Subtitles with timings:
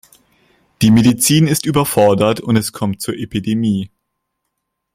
[0.81, 3.91] Die Medizin ist überfordert und es kommt zur Epidemie.